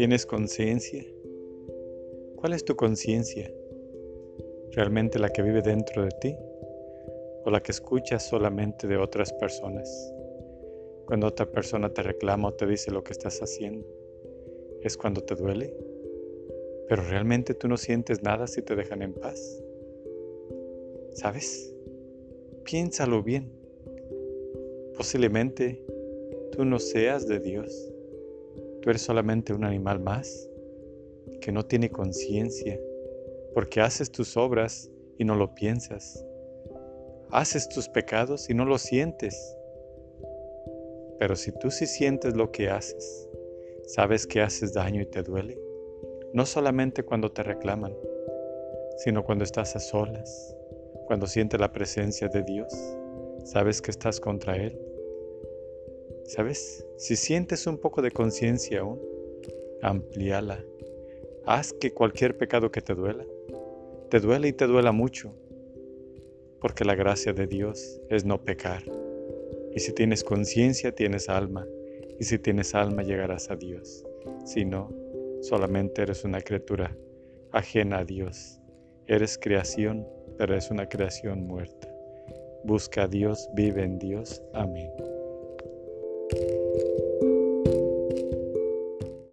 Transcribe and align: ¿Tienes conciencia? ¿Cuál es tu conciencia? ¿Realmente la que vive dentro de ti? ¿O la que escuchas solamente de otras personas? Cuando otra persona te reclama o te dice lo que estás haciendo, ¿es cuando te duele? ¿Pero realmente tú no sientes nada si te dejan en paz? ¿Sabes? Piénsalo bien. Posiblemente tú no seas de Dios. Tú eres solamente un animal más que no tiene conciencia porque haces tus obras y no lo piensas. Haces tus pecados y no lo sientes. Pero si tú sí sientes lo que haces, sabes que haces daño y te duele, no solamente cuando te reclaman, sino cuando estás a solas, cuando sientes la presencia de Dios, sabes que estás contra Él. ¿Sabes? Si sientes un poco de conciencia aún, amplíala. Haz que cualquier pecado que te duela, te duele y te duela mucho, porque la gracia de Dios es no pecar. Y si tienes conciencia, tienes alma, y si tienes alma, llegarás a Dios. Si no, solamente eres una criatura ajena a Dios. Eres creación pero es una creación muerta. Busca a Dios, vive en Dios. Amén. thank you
¿Tienes 0.00 0.24
conciencia? 0.24 1.04
¿Cuál 2.36 2.54
es 2.54 2.64
tu 2.64 2.74
conciencia? 2.74 3.52
¿Realmente 4.70 5.18
la 5.18 5.28
que 5.28 5.42
vive 5.42 5.60
dentro 5.60 6.02
de 6.02 6.08
ti? 6.22 6.36
¿O 7.44 7.50
la 7.50 7.62
que 7.62 7.72
escuchas 7.72 8.26
solamente 8.26 8.86
de 8.86 8.96
otras 8.96 9.30
personas? 9.34 10.14
Cuando 11.04 11.26
otra 11.26 11.44
persona 11.44 11.92
te 11.92 12.02
reclama 12.02 12.48
o 12.48 12.54
te 12.54 12.66
dice 12.66 12.90
lo 12.90 13.04
que 13.04 13.12
estás 13.12 13.40
haciendo, 13.40 13.86
¿es 14.80 14.96
cuando 14.96 15.20
te 15.20 15.34
duele? 15.34 15.76
¿Pero 16.88 17.02
realmente 17.02 17.52
tú 17.52 17.68
no 17.68 17.76
sientes 17.76 18.22
nada 18.22 18.46
si 18.46 18.62
te 18.62 18.76
dejan 18.76 19.02
en 19.02 19.12
paz? 19.12 19.62
¿Sabes? 21.12 21.74
Piénsalo 22.64 23.22
bien. 23.22 23.52
Posiblemente 24.96 25.84
tú 26.52 26.64
no 26.64 26.78
seas 26.78 27.28
de 27.28 27.38
Dios. 27.38 27.92
Tú 28.82 28.90
eres 28.90 29.02
solamente 29.02 29.52
un 29.52 29.64
animal 29.64 30.00
más 30.00 30.48
que 31.40 31.52
no 31.52 31.64
tiene 31.64 31.90
conciencia 31.90 32.78
porque 33.54 33.80
haces 33.80 34.10
tus 34.10 34.36
obras 34.36 34.90
y 35.18 35.24
no 35.24 35.34
lo 35.34 35.54
piensas. 35.54 36.24
Haces 37.30 37.68
tus 37.68 37.88
pecados 37.88 38.48
y 38.48 38.54
no 38.54 38.64
lo 38.64 38.78
sientes. 38.78 39.56
Pero 41.18 41.36
si 41.36 41.52
tú 41.52 41.70
sí 41.70 41.86
sientes 41.86 42.34
lo 42.34 42.50
que 42.50 42.70
haces, 42.70 43.28
sabes 43.86 44.26
que 44.26 44.40
haces 44.40 44.72
daño 44.72 45.02
y 45.02 45.06
te 45.06 45.22
duele, 45.22 45.60
no 46.32 46.46
solamente 46.46 47.02
cuando 47.02 47.30
te 47.30 47.42
reclaman, 47.42 47.94
sino 48.98 49.24
cuando 49.24 49.44
estás 49.44 49.76
a 49.76 49.80
solas, 49.80 50.56
cuando 51.06 51.26
sientes 51.26 51.60
la 51.60 51.72
presencia 51.72 52.28
de 52.28 52.42
Dios, 52.42 52.72
sabes 53.44 53.82
que 53.82 53.90
estás 53.90 54.20
contra 54.20 54.56
Él. 54.56 54.80
¿Sabes? 56.30 56.86
Si 56.96 57.16
sientes 57.16 57.66
un 57.66 57.76
poco 57.76 58.02
de 58.02 58.12
conciencia 58.12 58.80
aún, 58.80 59.00
amplíala. 59.82 60.64
Haz 61.44 61.72
que 61.72 61.92
cualquier 61.92 62.36
pecado 62.36 62.70
que 62.70 62.80
te 62.80 62.94
duela, 62.94 63.24
te 64.10 64.20
duele 64.20 64.46
y 64.46 64.52
te 64.52 64.68
duela 64.68 64.92
mucho, 64.92 65.34
porque 66.60 66.84
la 66.84 66.94
gracia 66.94 67.32
de 67.32 67.48
Dios 67.48 68.00
es 68.10 68.24
no 68.24 68.40
pecar. 68.44 68.84
Y 69.74 69.80
si 69.80 69.92
tienes 69.92 70.22
conciencia, 70.22 70.94
tienes 70.94 71.28
alma, 71.28 71.66
y 72.20 72.24
si 72.24 72.38
tienes 72.38 72.76
alma, 72.76 73.02
llegarás 73.02 73.50
a 73.50 73.56
Dios. 73.56 74.04
Si 74.44 74.64
no, 74.64 74.88
solamente 75.40 76.02
eres 76.02 76.22
una 76.22 76.40
criatura 76.40 76.96
ajena 77.50 77.98
a 77.98 78.04
Dios. 78.04 78.60
Eres 79.08 79.36
creación 79.36 80.06
pero 80.38 80.56
es 80.56 80.70
una 80.70 80.88
creación 80.88 81.46
muerta. 81.46 81.86
Busca 82.64 83.02
a 83.02 83.08
Dios, 83.08 83.50
vive 83.52 83.82
en 83.82 83.98
Dios. 83.98 84.42
Amén. 84.54 85.09
thank 86.32 86.50
you 86.50 86.69